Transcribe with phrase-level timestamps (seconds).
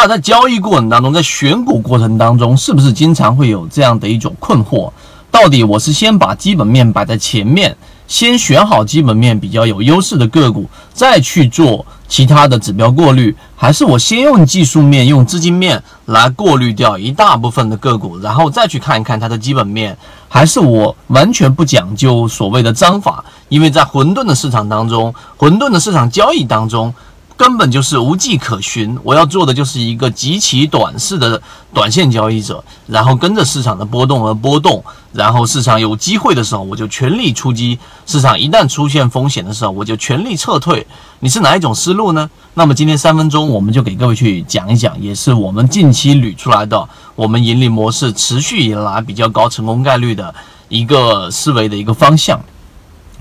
[0.00, 4.92] 那在交易过程当中，在选股过程当中，是不是经常会有这样的一种困惑？
[5.28, 7.76] 到底我是先把基本面摆在前面，
[8.06, 19.98] 先选好基本面比较有优势的个股，再去做其他的指标过滤，还是我先用技术面、用资金面来过滤掉一大部分的个股，然后再去看一看它的基本面？
[20.28, 23.24] 还是我完全不讲究所谓的章法？
[23.48, 26.94] 因为在混沌的市场当中，混沌的市场交易当中。
[27.38, 28.98] 根本就是无迹可寻。
[29.04, 31.40] 我要做的就是一个极其短视的
[31.72, 40.84] 短线交易者，然后跟着市场的波动而波动，然后市场有机会的时候我就全力出击，市场一旦出现风险的时候我就全力撤退。
[41.20, 42.28] 你是哪一种思路呢？
[42.54, 50.34] 那么今天三分钟我们就给各位去讲一讲，也是我们近期捋出来的我们盈利模式持续以来比较高成功概率的
[50.68, 52.40] 一个思维的一个方向。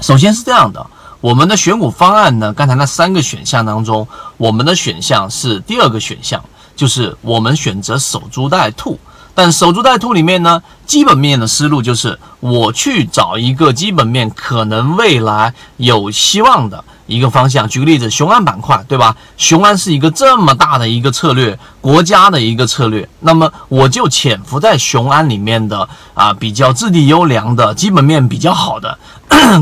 [0.02, 0.84] 首先是这样的。
[1.28, 2.54] 我们的选股方案呢？
[2.54, 6.42] 刚才那三个选项当中，我们的选项是第二个选项，
[6.74, 8.98] 就是我们选择守株待兔。
[9.36, 16.82] 但守株待兔里面呢，基本面的思路就是我去找一个基本面可能未来有希望的。
[17.08, 19.16] 一个方向，举个例子，雄安板块，对吧？
[19.38, 23.08] 雄安是一个这么大的一个策略，国家的一个策略。
[23.22, 29.00] 那么我就潜伏在雄安里面的啊，比较质地优良的、基本面比较好的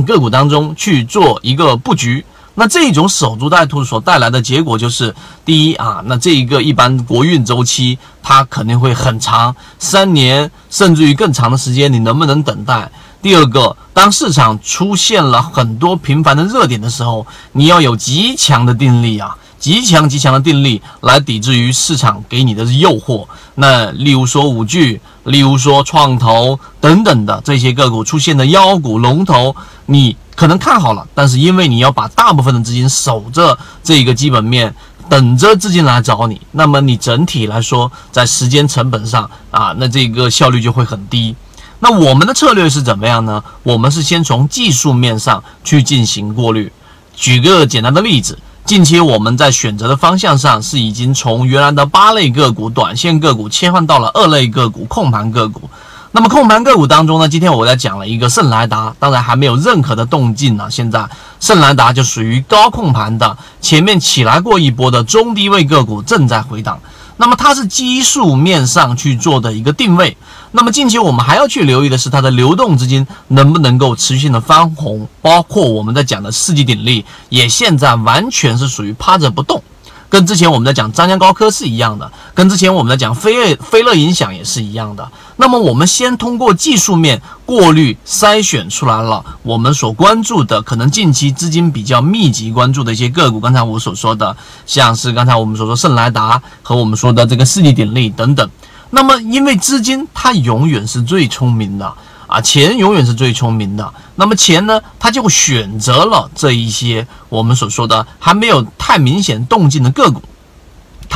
[0.05, 2.25] 个股当中去做一个布局。
[2.57, 5.13] 那这种守株待兔所带来的结果就是，
[5.43, 12.89] 第一啊，那这一个一般国运周期它肯定会很长，三年甚至于更长的时间，你能不能等待？
[13.21, 19.35] 第二个，当市场出现了很多频繁的热点的时候，你要有极强的定力啊，
[19.65, 23.25] 极强极强的定力来抵制于市场给你的诱惑。
[23.55, 29.55] 那例如说五 G，例如说创投等等的这些个股出现的妖股龙头，
[29.87, 34.75] 你可能看好了，但是因为你要把大部分的资金守着这个基本面，
[35.09, 41.35] 等着资金来找你，那么你整体来说在时间成本上啊，那这个效率就会很低。
[41.79, 43.43] 那我们的策略是怎么样呢？
[43.63, 46.71] 我们是先从技术面上去进行过滤。
[47.15, 55.69] 举个简单的例子，近期我们在选择的方向上是已经从原来的八类个股、短线个股切换到了二类个股、控盘个股。
[56.11, 60.65] 那么控盘个股当中呢，今天我在讲了一个圣莱达，当然还没有任何的动静呢。
[60.71, 61.07] 现在
[61.39, 66.79] 圣莱达就属于高控盘的，前面起来过一波的中低位个股正在回档。
[67.17, 70.17] 那么它是基数面上去做的一个定位。
[70.51, 79.61] 那么近期我们还要去留意的是它的流动资金能不能够持续性的翻红，包括我们在讲的四季鼎立也现在完全是属于趴着不动。
[80.09, 85.09] 跟之前我们在讲张江高科是一样的，跟之前我们在讲飞乐飞乐影响也是一样的。
[85.37, 93.39] 那么我们先通过技术面过滤筛选出来了我们所关注的可能近期资金比较密集关注的一些个股。
[93.39, 94.35] 刚才我所说的，
[94.65, 98.49] 像是刚才我们所说圣莱达和我们说的这个世纪鼎力等等。
[98.91, 101.93] 那么因为资金它永远是最聪明的。
[102.27, 103.93] 啊，钱永远是最聪明的。
[104.15, 110.21] 那么钱呢，它就选择了这一些我们所说的还没有太明显动静的个股，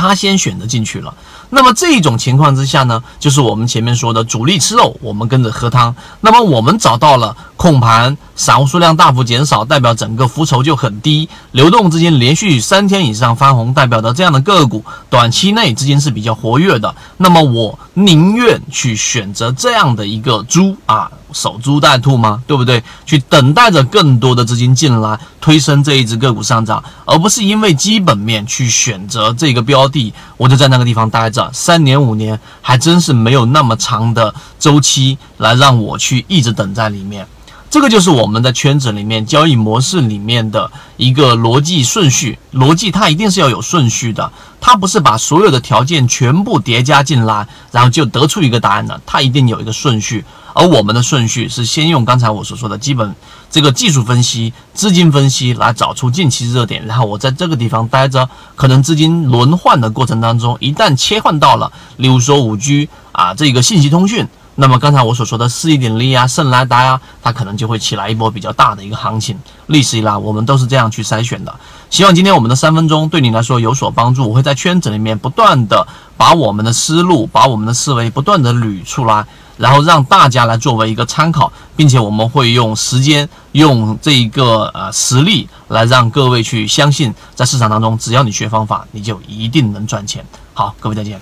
[0.00, 1.14] 他先选择进去了。
[1.52, 5.94] 那么这种情况之下呢，就是我们前面说的主力吃肉，我们跟着喝汤。
[6.20, 16.94] 那么我们找到了控盘，散户数量大幅减少，代表整个浮筹就很低，流动资金连续三天以上翻红，代表的这样的个股，短期内资金是比较活跃的。
[17.16, 21.10] 那么我宁愿去选择这样的一个猪啊。
[21.32, 22.42] 守株待兔吗？
[22.46, 22.82] 对不对？
[23.04, 37.26] 去等待着更多的资金进来推升这一只个股上涨，而不是因为基本面去选择这个标的，我就在那个地方待着三年五年，还真是没有那么长的周期来让我去一直等在里面。
[37.70, 50.24] 这个就是我们在圈子里面交易模式里面的一个逻辑顺序，逻辑它一定是要有顺序的，它不是把所有的条件全部叠加进来，然后就得出一个答案的，它一定有一个顺序。
[50.52, 53.14] 而我们的顺序是先用刚才我所说的基本
[53.52, 64.26] 这个技术分析、资金分析来找出近期热点，然后我在这个地方待着，可能资金轮换的过程当中，一旦切换到了，例如说五 G 啊这个信息通讯，
[64.60, 69.38] 那么刚才我所说的四一点力啊、圣莱达呀，它可能就会起来一波比较大的一个行情。
[69.68, 71.54] 历史以来，我们都是这样去筛选的。
[71.88, 74.28] 希望今天我们的三分钟对你来说有所帮助。
[74.28, 79.24] 我会在圈子里面不断的把我们的思路、把我们的思维不断的捋出来。
[79.56, 90.24] 然后让大家来作为一个参考，并且我们会用时间、用这一个呃实力来让各位去相信，在市场当中，只要你学方法，你就一定能赚钱。
[90.52, 91.18] 好，各位再见。